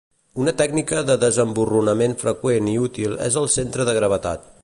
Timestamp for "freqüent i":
2.23-2.75